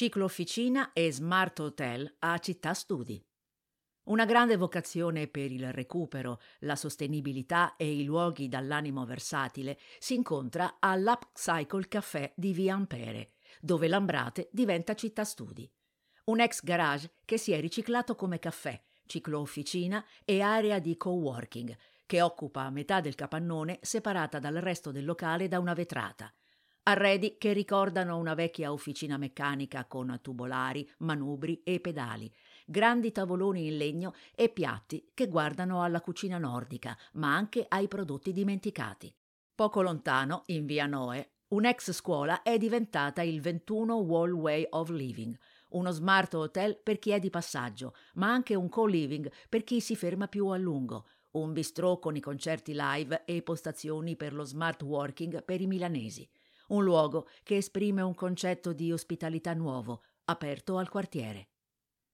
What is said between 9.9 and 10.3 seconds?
si